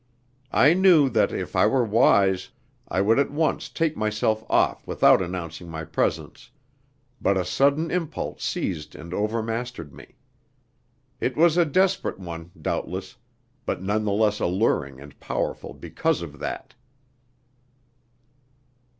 [0.55, 2.49] I knew that, if I were wise,
[2.87, 6.49] I would at once take myself off without announcing my presence,
[7.21, 10.15] but a sudden impulse seized and overmastered me.
[11.19, 13.17] It was a desperate one, doubtless,
[13.63, 16.73] but none the less alluring and powerful because of that.